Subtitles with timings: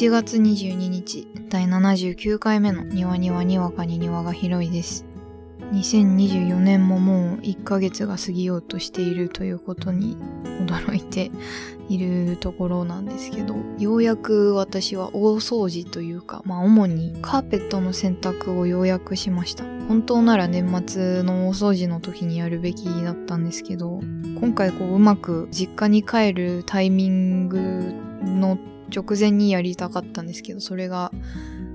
[0.00, 5.04] 1月22日第79回目の庭にはにわかに庭が広いです。
[5.72, 10.16] 2024年ももう1ヶ月が過ぎようとしているということに
[10.66, 11.30] 驚いて
[11.90, 19.64] いるところなんですけどようやく私は大掃除というかまあ主にカーペットの洗濯をようやくしました。
[19.86, 24.00] 本当なら年末の大掃除の時にやるべきだったんですけど
[24.40, 27.92] 今回こううまく実家に帰るタイミング
[28.24, 28.56] の
[28.94, 31.12] 直前にやりたかったんですけどそれが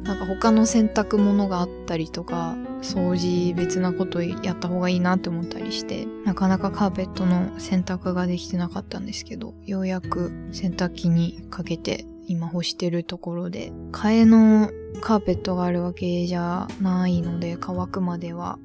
[0.03, 14.69] なんか他の洗濯物があったりとか掃除別なことやった方がいいなって思ったりしてなかなかカーペットの洗濯ができてなかったんですけどようやく洗濯機にかけて今干してるところで替えの
[15.01, 18.59] カーペットがあるわけじゃないので乾くまでは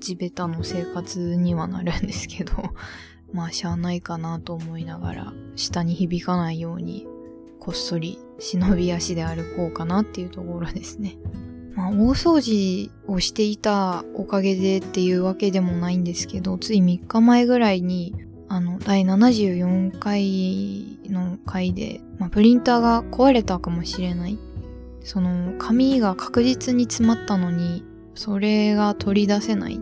[0.00, 2.52] 地べたの生活にはなるんですけど
[3.32, 7.06] まあしゃあないかなと思いながら下に響かないように
[7.66, 11.18] こっそり忍び足で歩こうかなっていうところですね。
[11.74, 18.14] まあ、大掃除をしていたおかげでっていうわけでもないんですけど、つい3日前ぐらいに、
[18.48, 24.38] あの、第74回の回で、まあ、プリンターが壊れたかもしれない。
[25.02, 27.82] その、紙が確実に詰まったのに、
[28.14, 29.80] それが取り出せない。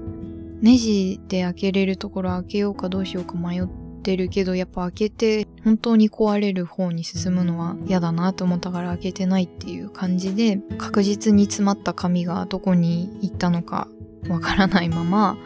[0.62, 3.68] ネジで開けれるところ開けようかどうしようか迷っ
[4.04, 13.88] てるけど、やっぱ開けて本当に壊れる方に進むのは嫌だなと思ったから開けてないっていう感じで、確実に詰まった紙がどこに行ったのか
[14.28, 15.36] わからないまま、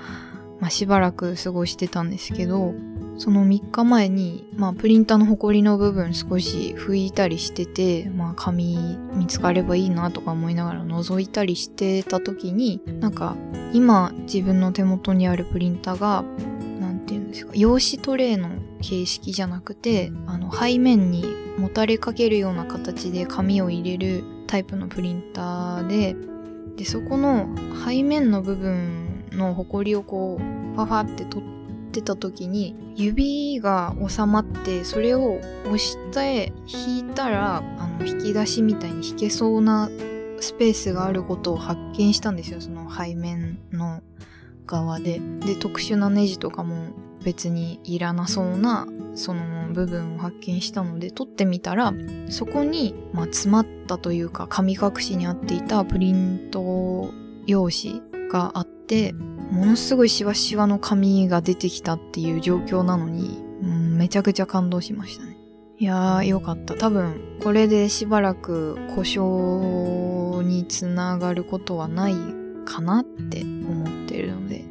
[0.60, 2.74] まあ、しばらく過ごしてたんですけど、
[3.18, 13.36] その3日前に、まあ、プリンターのホコリの部分少し拭いたりしてて、まあ、紙見つかればいいなとか思いながら覗いたりしてた時に、なんか、
[13.72, 16.24] 今自分の手元にあるプリンターが、
[17.28, 21.24] うんですか、用紙トレイの形式じゃなくてあの背面に
[21.58, 26.16] もたれかけるような形で紙を入れるタイプのプリンターで
[26.76, 27.48] でそこの
[27.84, 30.42] 背面の部分のホコリをこう
[30.74, 39.90] ファファって取ってた時に指が収まってそれを押して引いたらあの引き出しみたいに引けそうな
[40.40, 44.02] スペースがあることを発見したんですよその背面の
[44.66, 45.20] 側で。
[45.40, 46.90] で特殊なネジとかも
[47.22, 51.92] 別にいらなそうなその部分を発見したので撮ってみたら
[52.28, 57.10] そこに、まあ、詰まったというか神隠しにあっていたプリント
[57.46, 65.36] 用紙があってものすごいシワシワの紙が出てきたっていう状況なのに、うん、めちゃくちゃ感動しましたね。
[65.78, 66.74] いやーよかった。
[66.74, 72.14] 多分これでしばらく故障につながることはない
[72.66, 74.64] かなって思ってるので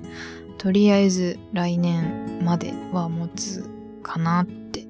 [0.58, 3.64] とりあえず来年までは持つ
[4.04, 4.88] かなって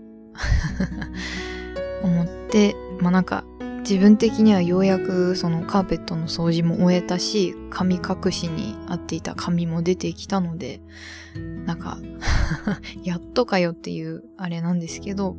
[2.03, 3.44] 思って、まあなんか
[3.79, 10.81] 自分的にはようやくそのカーペットの掃除も終えたし、紙隠しに合っていた紙も出てきたので、
[11.66, 11.97] なんか
[13.03, 15.38] やっとかよっていうあれなんですけど、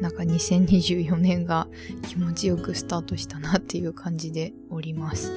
[0.00, 1.68] なんか2024年が
[2.06, 5.32] 気持ちよくスタートしたなっていう感じでおります。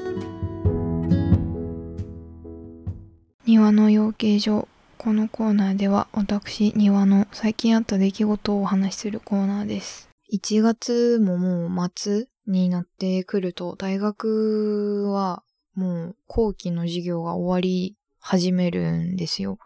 [3.54, 4.68] 庭の養鶏場。
[4.98, 10.10] このコーナーでは私庭の最近あった出来事をお話しするコーナーです。
[10.34, 15.44] 1月ももう末になってくると大学は
[15.76, 19.60] もう後期の授業が終わり始めるんですよ。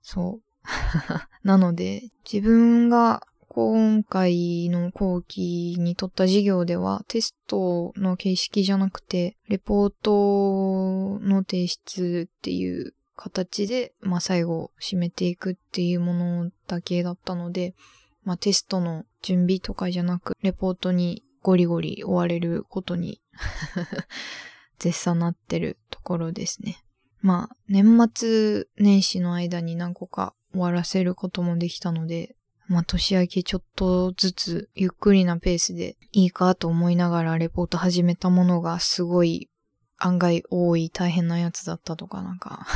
[0.00, 0.42] そう。
[1.46, 17.74] なので自分が今回の後期に取った授業ではテストの形式じゃなくて、レポートの提出っていう形で、まあ最後締めていくっていうものだけだったので、
[18.24, 23.22] まあテストの準備とかじゃなく、レポートにゴリゴリ追われることに
[24.78, 26.84] 絶賛なってるところですね。
[27.22, 32.35] まあ年末年始の間に何個か終わらせることもできたので、
[32.68, 39.48] まあ年明けちょっとずつゆっくりなペースでいいかと思いながらレポート始めたものがすごい
[39.98, 42.66] 案外多い大変なやつだったとかなんか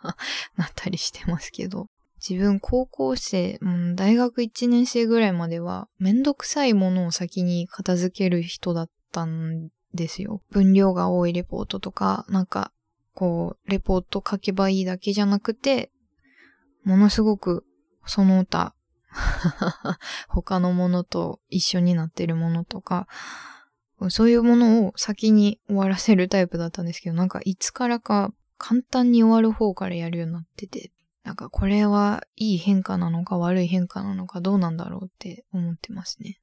[0.56, 1.88] なったりしてますけど。
[2.26, 10.40] 自分高校生、うん、大学1年生ぐらいまではめんどくさいものを先に片付ける人だったんですよ。
[10.50, 12.72] 分量が多いレポートとか、なんか
[13.14, 15.90] こう、レポート書けばいいだけじゃなくて、
[16.82, 17.64] ものすごく
[18.04, 18.74] その他
[20.28, 23.06] 他のものと一緒になってるものとか、
[24.10, 30.90] そういうものを先に終わらせるタイプだったんですけど、なんかいつからか簡単に終わる方からやるようになってて、
[31.22, 36.40] なんかこれはいい変化なのか悪い変化なのかどうなんだろうって思ってますね。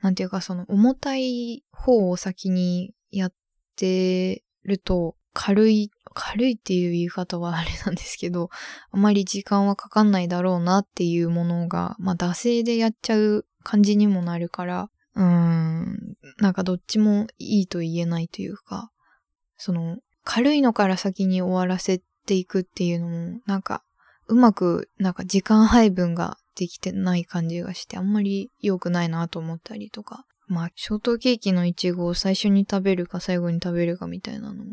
[0.00, 3.32] なんていうかその重たい方を先にやっ
[3.76, 8.48] てると、軽い、軽いっていう言い方はあれなんですけど、
[8.90, 18.90] あまり時間はかかんないだろうなっていうものが、まあ、惰性でやっちゃう感じにもなるから、うーん、なんかどっちもいいと言えないというか、
[19.58, 23.84] その、軽いのから先に終わらせていくっていうのも、なんか、
[24.26, 30.24] うまく、なんか時間配分ができてない感じがして、あんまり良くないなと思ったりとか。
[30.48, 34.64] まあ、ショートケーキのイチゴを最初に食べるか最後に食べるかみたいなのも、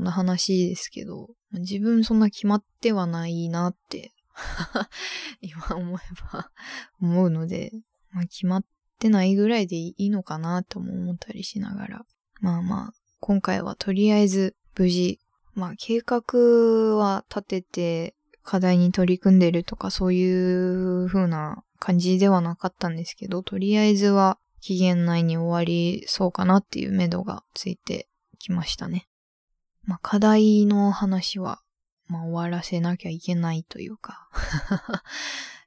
[0.00, 4.14] そんな話ですけど、自分そんな決まってはないなって
[5.42, 6.00] 今思え
[6.32, 6.50] ば
[7.02, 7.70] 思うので、
[8.10, 8.64] まあ、決まっ
[8.98, 12.06] てないぐらいでいいのかなとも思ったりしながら。
[12.40, 15.20] まあまあ、今回はとりあえず無事、
[15.52, 28.08] まあ計画は立てて課題に取り組んでるとかそういう風な感じではなかったんですけど、とりあえずは期限内に終わりそうかなっていう目処がついて
[28.38, 29.09] きましたね。
[29.84, 31.60] まあ課題の話は、
[32.06, 34.28] まあ終わらせなきゃいけないというか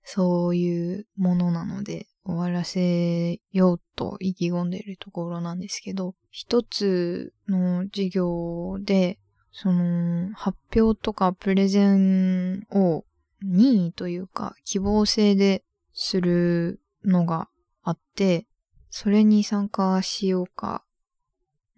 [0.04, 9.20] そういうものなので、終わらせようと意気込んでいるところなんですけど、一つの授業で、
[9.52, 13.06] その、発表とかプレゼンを
[13.42, 15.64] 任意というか希望制で
[15.94, 17.50] するのが
[17.84, 18.48] あって、
[18.90, 20.84] それに参加しようか、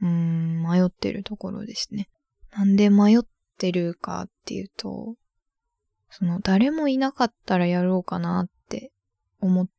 [0.01, 2.09] うん、迷ってるところですね。
[2.55, 3.19] なんで迷っ
[3.57, 5.15] てるかっていうと、
[6.09, 8.91] その、誰もいなかったらやろうかなって
[9.41, 9.69] 思っ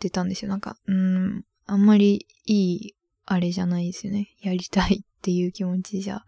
[0.00, 0.50] てたんですよ。
[0.50, 2.94] なんか、うん、あんまりいい、
[3.26, 4.34] あれじゃないですよね。
[4.40, 6.24] やりたいっていう気持ちじゃ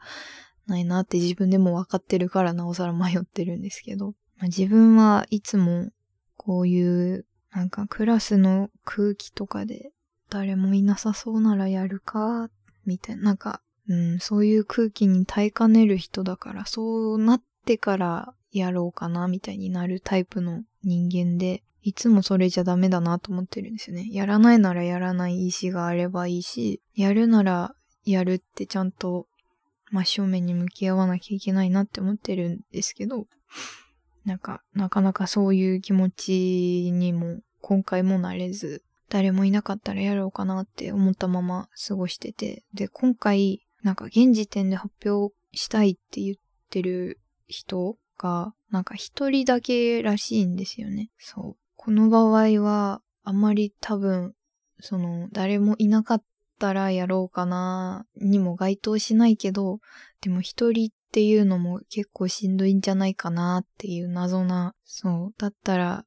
[0.67, 4.14] ないなって自分でも分かってるからなおさら迷ってるんですけど。
[4.38, 5.91] まあ、自分はいつも、
[6.37, 9.91] こういう、なんかクラスの空気とかで、
[10.31, 12.50] 誰もいなさそうならやるか、
[12.85, 24.08] みたいな、なんか、うん、そういう空気に耐えかねる人だから、そうなってからやろうかなみたいになるタイプの人間で、いつもそれじゃダメだなと思ってるんですよね。
[24.10, 27.74] やらないならやらない意志があればいいし、やるなら
[28.04, 29.28] やるってちゃんと
[29.90, 33.26] 真正面に向き合わなきゃいけないなって思ってるんですけど、
[34.24, 46.36] なんか、なかなかそういう気持ちにも今回もなれず、誰もいなかったらやろうかなって思ったまま過ごしてて、で、今回、なんか現時点で発表したいって言っ
[46.70, 51.12] てる人が、なんか一人だけらしいんですよね。
[51.18, 51.56] そう。
[51.76, 54.34] この場合は、あまり多分、
[54.80, 56.24] その、誰もいなかっ
[56.58, 59.78] たらやろうかな、にも該当しないけど、
[60.20, 66.04] でも一人っていうのも結構しんどいんじゃないかなっていう謎な、そう、だったら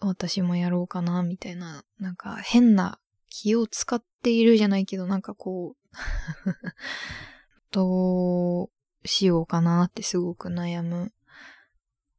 [0.00, 2.98] 私もやろうかな、みたいな、なんか変な
[3.30, 5.83] 気を使っているじゃないけど、なんかこう
[7.70, 8.70] どう
[9.04, 11.12] しようかなってすごく悩む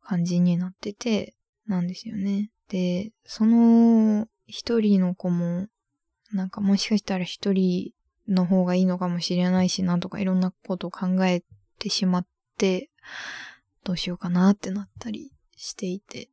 [0.02, 1.36] 感じになってて、
[1.68, 2.52] なんですよね。
[2.70, 5.68] で、その一人の子も、
[6.32, 7.92] なんかもしかしたら一人
[8.28, 11.44] の方がいいのかもしれないしなとかいろんなことを考え
[11.80, 12.28] てしまっ
[12.58, 12.90] て、
[13.84, 16.30] どうしようかなってなったりしていて、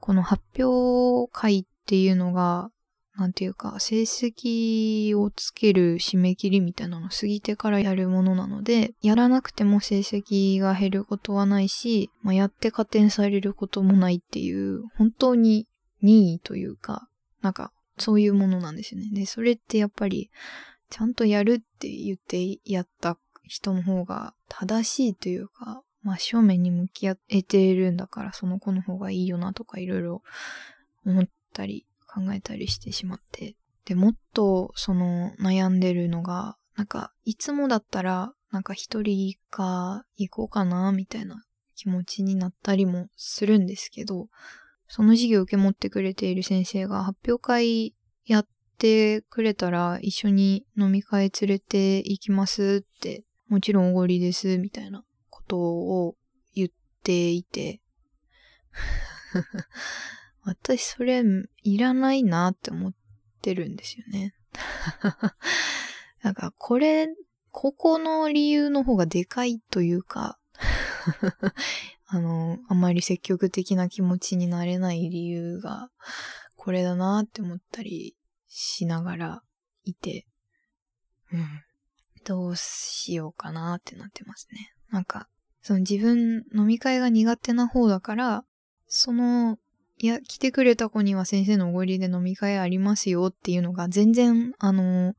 [0.00, 2.70] この発表会っていうのが、
[3.16, 15.68] なんていうか、成績をつける締め切りみたいなの過ぎてからやるものなので、やらなくても成績が減ることはないし、まあ、やって加点されることもないっていう、本当に
[16.02, 17.08] 任意というか、
[17.40, 19.10] なんか、そういうものなんですよね。
[19.12, 20.30] で、それってやっぱり、
[20.90, 30.22] ちゃんとやるって言ってやった人の方が正しいというか、まあ正面に向き合えているんだからその子の方がいいよなとかいろいろ
[31.06, 33.56] 思ったり考えたりしてしまって。
[33.84, 41.44] で、もっとその悩んでるのが、なんかいつもだったらなんか一人か行こうかなみたいな
[41.74, 44.28] 気持ちになったりもするんですけど、
[44.86, 47.94] その授業を受け持ってくれている先生が発表会
[48.26, 48.46] やっ
[48.78, 56.16] てくれたら一緒に飲み会連れて行きますって、もちろんおごりです、みたいなことを
[56.54, 56.68] 言っ
[57.02, 57.80] ていて
[60.44, 61.22] 私それ
[61.62, 62.92] いらないなって思っ
[63.42, 64.34] てるんですよね。
[66.22, 67.08] なんかこれ、
[67.50, 70.38] ここの理由の方がでかいというか
[72.06, 75.90] あの、あまり積極的な気持ちになれない理由が
[76.56, 78.16] これだなって思ったり
[78.48, 79.42] しながら
[79.84, 80.26] いて、
[81.32, 81.62] うん。
[82.24, 84.72] どうしようかなってなってますね。
[84.90, 85.28] なんか、
[85.60, 88.44] その自分飲み会が苦手な方だから、
[88.86, 89.58] その
[89.98, 95.14] いや、来てくれた子には先生のおごりで飲み会ありますよっていうのが全然、あの、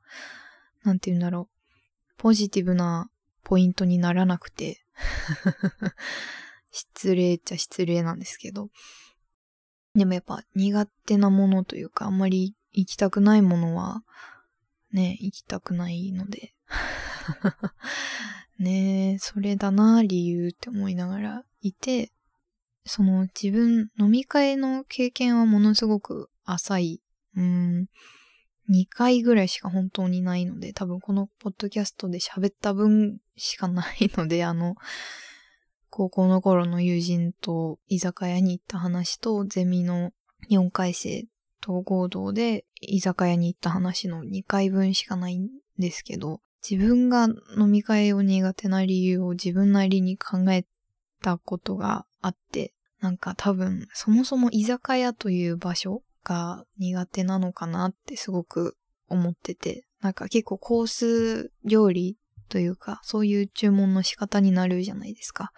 [0.84, 1.56] なんて言うんだろう。
[2.18, 3.10] ポジティブな
[3.44, 4.82] ポイントにならなくて
[6.72, 8.70] 失礼っちゃ失礼なんですけど。
[9.94, 14.04] でもやっぱ苦手なものというか、あんまり行きたくないものは、
[14.92, 16.54] ね、行きたくないので。
[18.60, 22.12] ねえ、それだな、理由って思いながらいて、
[22.86, 27.02] その自分、飲み会の経験はものすごく浅い。
[27.36, 27.88] うん、
[28.70, 34.76] 2回ぐらいしか本当にないので、多分このポッドキャストで喋った分しかないので、 あの、
[35.90, 40.12] 高校の頃の友人と居酒屋に行った話と、ゼミの
[40.50, 41.26] 4回生
[41.62, 45.50] と合同で居酒屋に行った話の2回分しかないん
[45.80, 47.28] ですけど、自分が
[47.58, 50.66] 飲み会を苦手な理由を自分なりに考え
[51.26, 58.78] たことがあって、なんか多分そもそも居酒屋という場所が苦手なのかなってすごく
[59.10, 62.18] 思ってて、なんか結構コース料理
[62.48, 65.52] というか、そういう注文の仕方になるじゃないですか。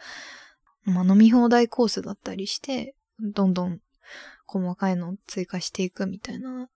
[0.86, 3.80] まあ飲み放題コースだったりして、どんどん
[4.46, 6.70] 細かいのを追加していくみたいな、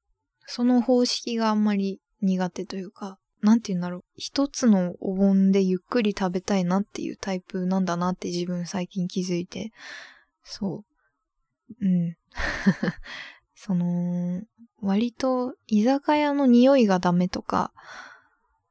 [0.47, 4.03] その方式があんまり苦手というか、なんて言うんだろう。
[4.15, 9.71] 一つのお盆でゆっくり食べたいなっていうタイプなんだなって自分最近気づいて。
[10.43, 10.83] そ
[11.79, 11.85] う。
[11.85, 12.17] うん。
[13.55, 14.43] その、
[14.81, 17.71] 割と居酒屋の匂いがダメとか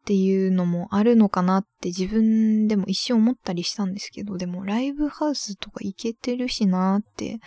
[0.01, 7.39] っていうのもあるのかなって自分でも一瞬思ったりしたんですけど、でもライブハウスとか行けてるしなって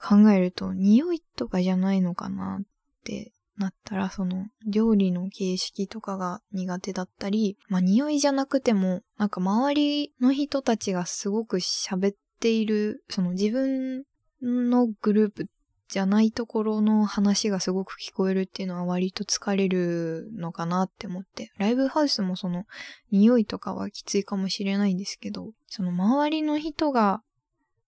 [0.00, 2.64] 考えると匂いとかじゃないのかなっ
[3.04, 14.04] てなったら、その、料理の形式とかが苦手だったり、まあ、匂いじゃなくても、なんか周りの人たちがすごく喋っている、その自分
[14.42, 15.46] のグループ
[15.88, 21.50] じゃないところの話がすごく聞こえるっていうのは割と疲れるのかなって思って。
[21.56, 22.64] ライブハウスもその、
[23.10, 27.22] 匂いとかはきついかもしれないんですけど、その周りの人が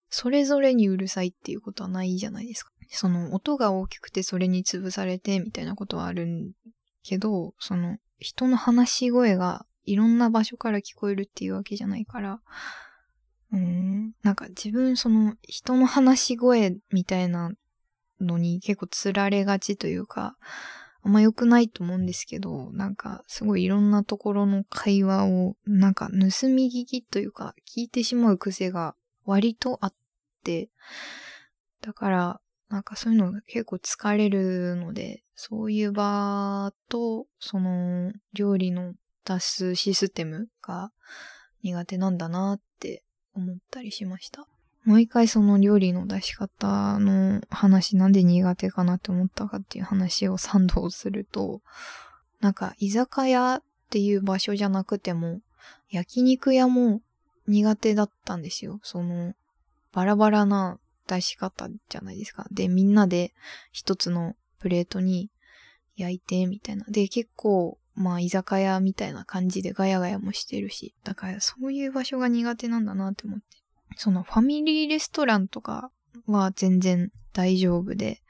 [0.09, 2.73] それぞれにうるさいっていうことはないじゃないですか。
[2.91, 6.53] その音が大きくてそれに潰されてみたいなことはある
[7.03, 12.41] けど、その人の話し声がいろんな場所から聞こえるっていうわけじゃないから、
[13.53, 17.53] うん、なんか自分その人の話し声みたいな
[18.21, 20.37] のに結構釣られがちというか、
[21.03, 28.95] あんま良くないと思うんですけど、なんかすごいいろんなところの会話をなんか盗み聞きというか聞いてしまう癖が
[29.25, 29.95] 割とあっ
[30.45, 30.69] て、
[31.81, 40.93] だからなんかそういうのが結構疲れるので、そういう場と、その、料理の出すシステムが
[41.63, 43.03] 苦手なんだなって
[43.35, 44.47] 思ったりしました。
[44.85, 51.61] もう一回その料理の出し方の話なんで苦手かなって思ったかっていう話を賛同すると、
[52.41, 55.41] なんか居酒屋っていう場所じゃなくても、
[55.91, 57.03] 焼肉屋も
[57.47, 58.81] 苦手だったんですよ。
[58.83, 59.35] その、
[59.93, 60.79] バラバラな
[61.11, 62.47] 出し方じゃないですか。
[62.53, 63.33] で、みんなで
[63.73, 65.31] 一つのプレートに
[65.97, 66.85] 焼いて、みたいな。
[66.89, 70.95] で、結構、まあ、居酒屋みたいな感じでガヤガヤもしてるし。
[71.03, 73.45] だから、そういう場所が苦手なんだなって思って。
[73.97, 75.91] その、ファミリーレストランとか
[76.27, 78.23] は全然大丈夫で、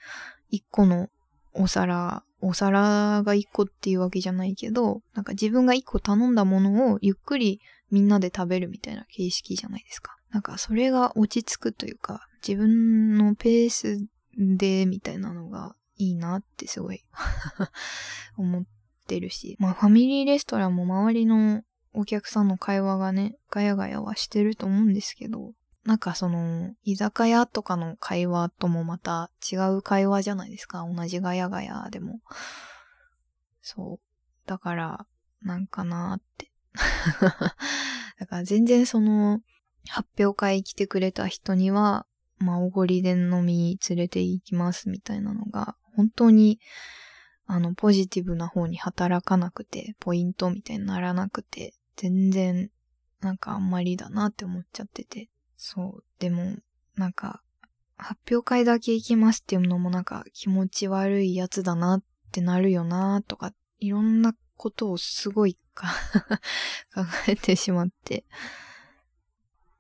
[0.49, 1.11] 一個の
[1.53, 7.61] お皿、お皿が一個っていうわけじゃないけど、なんか自分が一個頼んだものをゆっくり
[7.91, 10.17] みんなで食べるみたいな形式じゃないですか。
[10.31, 14.07] なんかそれが落ち着くというか、自分のペース
[14.37, 17.05] でみたいなのがいいなってすごい
[18.37, 18.65] 思っ
[19.07, 25.53] てるし、まあファミリーレストランも周りのお客さんの会話がね、ガヤガヤはしてると思うんですけど、
[25.85, 30.87] なんかその、居酒屋とかの会話ともまた違う会話じゃないですか。
[30.87, 32.21] 同じガヤガヤでも。
[33.63, 34.49] そう。
[34.49, 35.07] だから、
[35.43, 36.53] なんかなーって。
[38.19, 39.41] だから全然その、
[39.89, 42.07] 発表会来てくれた人には、
[42.41, 46.59] まあ、おごりで飲み連れて行きますみたいなのが、本当に、
[47.47, 52.71] あの、ポジティブな方に働かなくて、ポイントみたいにならなくて、全然、
[53.21, 55.29] なんかあんまりだなって思っちゃってて。
[55.57, 56.05] そう。
[56.19, 56.57] でも、
[56.97, 57.43] なんか、
[57.99, 68.25] 発表会だけ行きますっていうのもなんか気持ち悪いやつだなってなるよなとか、いろんなことをすごい 考えてしまって。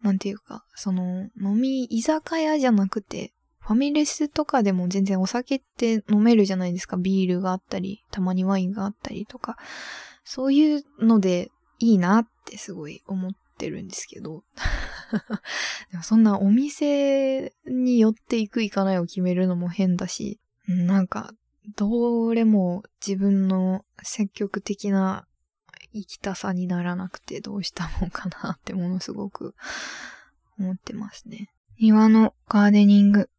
[0.03, 6.97] なんていうか、その、飲み、居酒屋じゃなくて、ファミレスとかでも全然お酒って飲めるじゃないですか。
[6.97, 9.57] ビールがあったり、たまにワインがあったりとか。
[10.25, 14.45] そういうのでいいなってすごい思ってるんですけど。
[15.91, 21.33] でもそんなお店に寄っていく行かないを決めるのも変だし、なんか、
[21.77, 25.27] どれも自分の積極的な
[25.93, 29.55] 生きたさにならなくてどうしたもんかなってものすごく
[30.59, 31.51] 思ってますね。
[31.81, 33.31] 庭のガーデニング。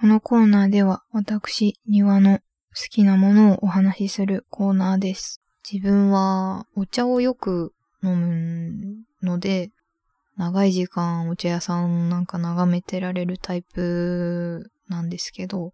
[0.00, 2.42] このコーナーでは私、庭の好
[2.90, 5.40] きなものをお話しするコーナーです。
[5.70, 7.72] 自分はお茶をよく
[8.02, 9.70] 飲むので、
[10.36, 15.72] 長い時間お茶屋さんなんか眺めてられるタイプなんですけど、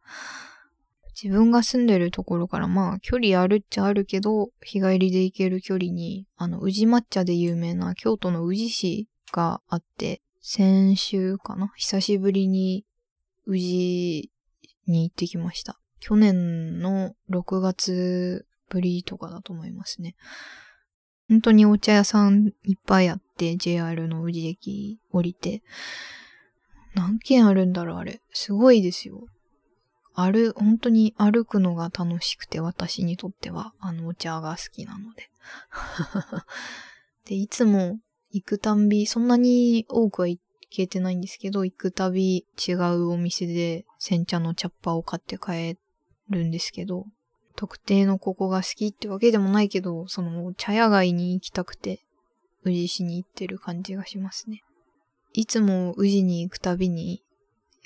[1.23, 11.71] 自分が住んでるところからまあ距離あるっちゃあるけど、日帰りで行ける距離に、あの、宇治抹茶で有名な京都の宇治市があって、先週かな？
[11.77, 12.87] 久しぶりに
[13.47, 14.31] 宇治
[14.87, 15.79] に行ってきました。
[15.99, 20.17] 去年の6月ぶりとかだと思いますね。
[21.29, 25.63] 本当にお茶屋さんいっぱいあって、JR の宇治駅降りて。
[26.95, 28.21] 何軒あるんだろう、あれ。
[28.33, 29.27] すごいですよ。
[30.23, 35.31] 歩、本当に歩くのが楽しくて、私にとっては、あのお茶が好きなので。
[37.27, 37.99] で、いつも
[38.33, 45.79] 行くたんび、そんなに多くは行けてないんですけど、行くたび違うお店で煎茶の茶っ葉を買って帰
[46.29, 47.07] るんですけど、
[47.57, 52.01] 特定のここが好きってわけでもないけど、その茶屋街に行きたくて、
[52.63, 54.63] 宇治市に行ってる感じがしますね。
[55.33, 57.23] いつも宇治に行くたびに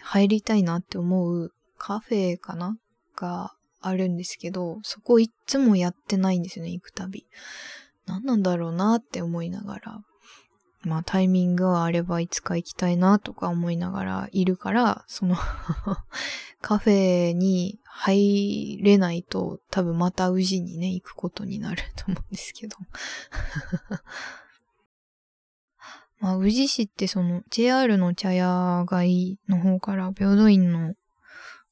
[0.00, 1.52] 入りたいなって思う
[1.86, 2.78] カフェかな？
[3.14, 7.26] があるんですけど、そこいつもやってないんですよね、行くたび。
[8.06, 10.00] 何なんだろうなって思いながら。
[10.80, 15.36] まあタイミングがあればいつか行きたいなとか思いながらいるから、その
[16.62, 22.78] カフェに入れないと多分また宇治にね、行くことになると思うんですけど
[26.18, 30.94] まあ宇治市ってその JR の茶屋街の方から平等院の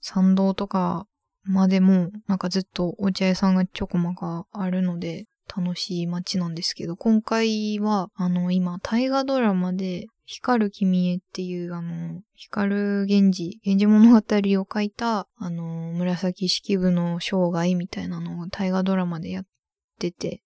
[0.03, 1.07] 参道とか
[1.45, 19.45] までもなんかずっとお茶屋さんがちょこまかあるので、楽しい街なんですけど、今回は、あの、今、大河ドラマで、光る君へっていう、あの、光る源氏、源氏物語を書いた、あの、紫式部の生涯みたいなのを大河ドラマでやっ
[19.99, 20.43] てて、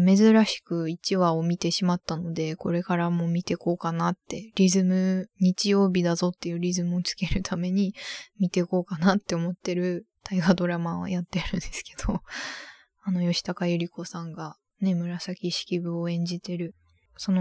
[0.00, 7.94] 珍しく1話を見てしまったので、これからも見てこうかなって、リズム、日曜日だぞっていうリズムをつけるために
[8.38, 12.20] 見てこうかなって思ってる大河ドラマはやってるんですけど、
[13.04, 16.74] あの、吉高由里子さんがね、紫式部を演じてる。
[17.16, 17.40] その、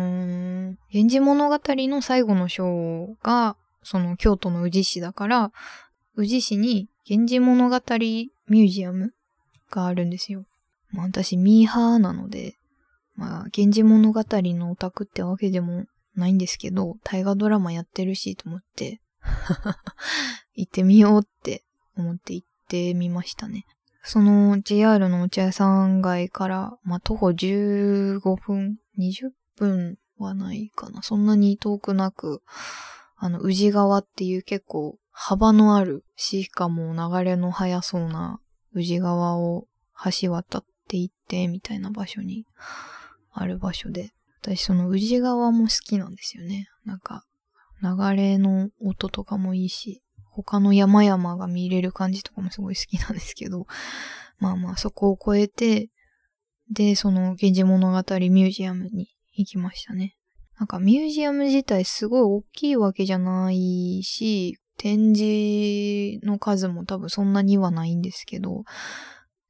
[0.93, 5.51] 源氏物語の最後の章が、その京都の宇治市だから、
[6.15, 9.13] 宇治市に源氏物語ミュージアム
[9.69, 10.45] があるんですよ。
[10.95, 12.57] まあ私ミーハーなので、
[13.15, 19.01] まあ源氏物語のオタクってわけでもないんですけど、大河ドラマやってるしと思って、
[20.55, 21.63] 行ってみようって
[21.97, 23.65] 思って行ってみましたね。
[24.03, 31.01] その JR のお茶屋さん街から、まあ、徒歩15分、20分はないかな。
[31.01, 32.43] そんなに遠くなく、
[33.17, 38.39] あの、宇治川っていう結構幅のある、しかも流れの速そうな
[38.73, 39.67] 宇治川を
[40.21, 42.45] 橋渡っって行ってみたいな場所に
[43.33, 46.69] ある場所で、私その宇治川も好きなんですよね。
[46.85, 47.25] なんか、
[47.81, 53.65] 流れの音とかもいいし、他の山々が見れる感じとかもすごい好きなんですけど、
[54.37, 55.89] まあまあそこを越えて、
[56.71, 60.15] で、その源氏物語ミュージアムに行きましたね。
[60.59, 68.63] なんかミュージアム自体すごい大きいわけじゃないし、展示の数も多分そんなにはないんですけど、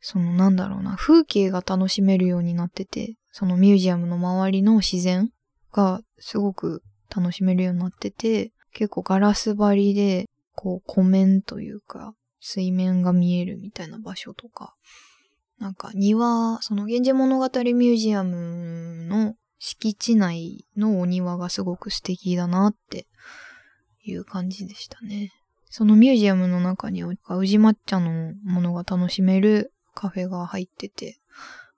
[0.07, 5.31] そのなんだろうな、風景が楽しめるようになってて、そのミュージアムの周りの自然
[5.73, 14.75] がすごく楽しめるようになってて、結構ガラス張りでこう湖面というか、水面が見えるみたいな場所とか、
[15.57, 23.07] なんか庭、その源氏物語ミュージアムの敷地内のお庭がすごく素敵だなって
[24.03, 25.31] いう感じでしたね。
[25.71, 31.17] そのミュージアムの中には宇治抹茶のものが楽しめるカフェが入ってて、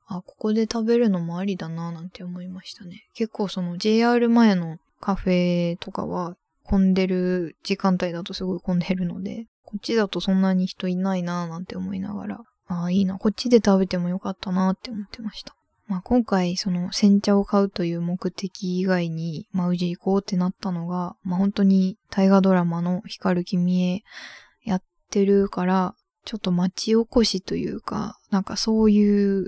[0.08, 3.08] あ、ここで食べるのもありだななんて思いましたね。
[3.14, 15.56] 結構その JR 前のカフェとかは混んでる時間帯だとすごい混んでるので、こっちだとそんなに人いないなぁなんて思いながら、ああ、いいな、こっちで食べてもよかったなって思ってました。
[15.88, 24.04] まあ今回その煎茶を買うという目的以外に、まあ宇治行こうってなったのが、まあ本当に大河ドラマの光る君へ
[24.64, 25.96] やってるから、
[26.28, 29.48] ちょっと町おこしというか、なんかそういう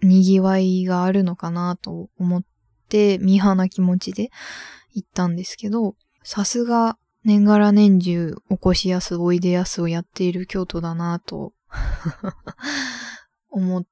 [0.00, 2.42] 賑わいがあるのかなと思っ
[2.88, 4.30] て、ミーハな気持ちで
[4.94, 11.52] 行ったんですけど、さすが年がら年中起こしやすおいでやすをやっている京都だなと
[13.50, 13.84] 思っ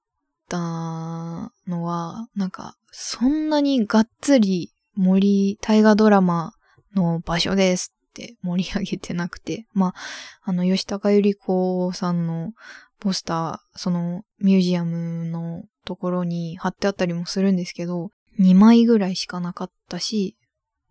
[0.48, 6.54] たのは、なんか、そんなにがっつり森、大河ドラマ
[6.94, 9.94] の場所ですって盛り上げてなくて、まあ、
[10.44, 12.52] あの、吉高由里子さんの
[12.98, 20.36] ポスター、そのミュージアムのところに貼ってあったりもするんですけど、2枚ぐらいしかなかったし、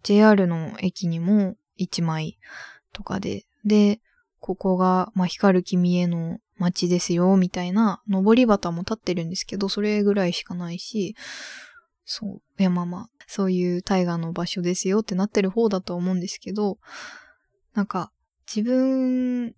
[0.04, 2.38] JR の駅にも1枚
[2.94, 4.00] とかで、で、
[4.40, 11.16] ここが、まあ、光る君への街ですよ、みたいな、登り旗も立ってるんですけど、それぐらいしかないし、
[12.06, 12.42] そう。
[12.60, 16.78] いや、まあまあ、そういう大河の場所ですよってなってる方だと思うんですけど、
[17.74, 18.12] なんか、
[18.48, 19.56] 自分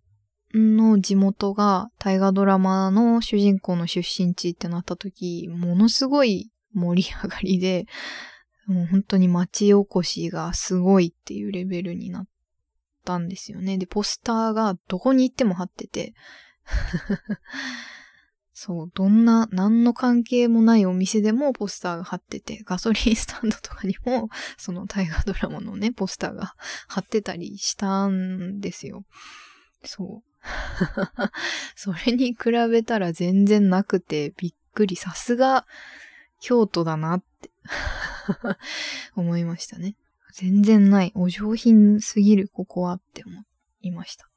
[0.53, 7.85] の地元が大河ドラマの主人公の出身地ってなった時、ものすごい盛り上がりで、
[8.65, 12.27] もう本当に町おこしがすごいっていうレベルになっ
[13.05, 13.77] たんですよね。
[13.77, 16.13] で、ポスターがどこに行っても貼ってて
[18.59, 26.55] そう、どんな、何の関係もないお店でもポスターが貼ってて、ガソリンスタンドとかにも、 その大河ドラマのね、ポスターが
[26.87, 29.05] 貼ってたりしたんですよ。
[29.83, 30.41] そう。
[31.75, 34.95] それに比べたら全然なくてびっくり。
[34.95, 35.67] さすが
[36.39, 37.51] 京都だなって
[39.15, 39.95] 思いましたね。
[40.33, 41.11] 全然ない。
[41.13, 43.43] お上品すぎる、ここはって思
[43.81, 44.27] いました。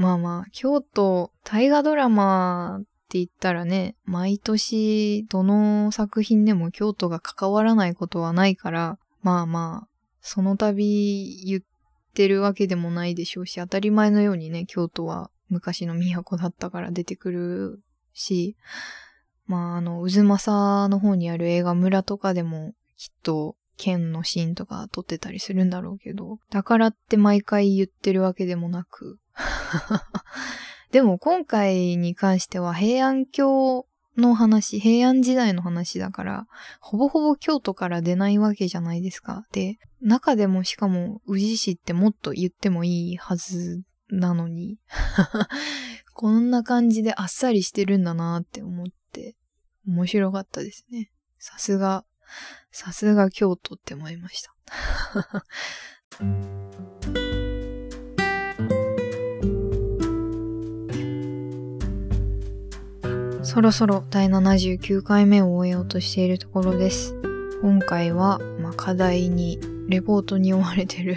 [0.00, 9.88] まあまあ、京都、大河ドラマって言ったらね、毎年どの作品でも京都が関わらないことはないから、まあまあ、
[10.22, 11.62] その度言っ
[12.14, 17.82] てるわけでもないでしょうし、当たり前のようにね、京都は昔の都だったから出てくる
[18.14, 18.56] し、
[19.44, 29.18] まあ、あの、渦政の方にある映画村とかでも、きっと、剣のシーンとか撮ってたりするんだろうけど、だからって毎回言ってるわけでもなく。
[30.92, 36.46] でも今回に関しては平安京の話、平安時代の話だから、
[36.80, 39.46] ほぼほぼ京都から出ないわけじゃないですか。
[39.52, 44.78] で、中でもしかも宇治市ってもっと言ってもいいはずなのに、
[46.14, 49.36] こんな感じであっさりしてるんだなって思って、
[49.86, 51.10] 面白かったですね。
[51.38, 52.04] さすが、
[52.70, 54.54] さすが京都って思いました。
[63.50, 67.16] そろそろ第79回目を終えようとしているところです。
[67.60, 69.58] 今回は、まあ、課題に、
[69.88, 71.16] レポートに追われてる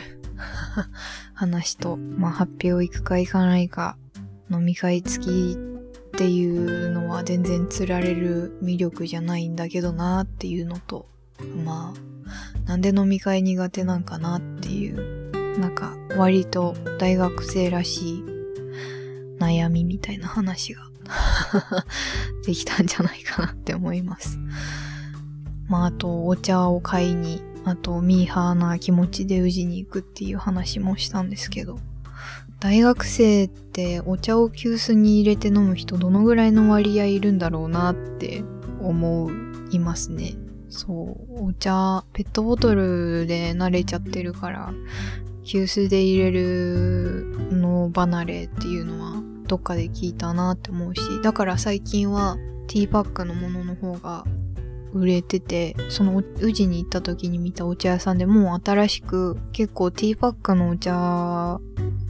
[1.35, 3.97] 話と、まあ、発表行くか行かないか、
[4.49, 11.07] 飲み会付きっていうのは全然釣られる魅力じゃないんだけどなっていうのと、
[11.63, 18.23] まあ、なんで飲み会苦手なんかなっていう、なんか割と大学生らしい
[19.37, 20.89] 悩みみたいな話が
[22.45, 24.39] できたんじゃないかなって思います。
[25.67, 31.79] まあ、あとお茶を買いに、あとミーハーな気持ちで宇治に行くっていう話もしたんですけど、
[32.59, 38.43] 大学生ってお茶を急須に入れて飲む人どのぐらいの割合いるんだろうなって
[38.81, 39.29] 思
[39.71, 40.35] いますね。
[40.69, 44.73] そう、お茶、ペットボトルで慣れちゃってるから、
[45.43, 49.21] 急須で入れるの離れっていうのは
[49.53, 54.25] どっかで聞いたなって思うし、だから最近はティーパックのものの方が
[54.93, 61.59] 売れてて、その宇治に行った時に見たお茶屋さんでもう新しく結構ティーパックのお茶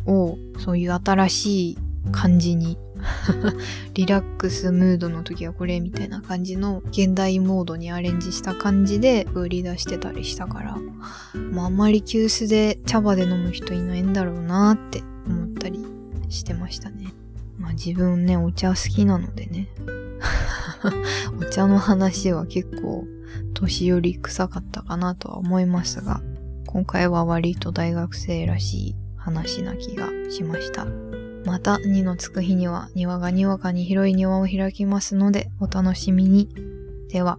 [0.06, 1.78] をそういう新しい
[2.14, 2.78] 感じに
[3.94, 10.78] リラックスムードの時はこれみたいな感じの現代モードにアレンジした感じで売り出してたりしたから、
[11.52, 15.86] まあ、あんまり急須で茶葉で飲む人いないんだろうなって思ったり
[16.34, 17.14] してましたね。
[17.58, 19.70] まあ自分ね、お茶好きなのでね。
[21.40, 23.06] お茶の話は結構
[23.54, 26.22] 年寄り臭かったかなとは思いますが、
[26.68, 30.86] 今回は割と大学生らしい話な気がしました。
[31.46, 36.50] また2のつく日には庭がにわかに広い庭を開きますのでお楽しみに。
[37.10, 37.38] では。